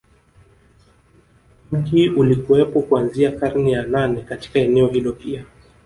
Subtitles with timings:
[1.71, 5.45] Mji ulikuwepo kuanzia karne ya nane Katika eneo hilo pia